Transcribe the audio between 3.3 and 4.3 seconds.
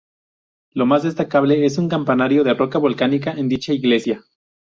en dicha iglesia.